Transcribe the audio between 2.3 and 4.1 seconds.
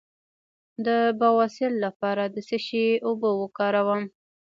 د څه شي اوبه وکاروم؟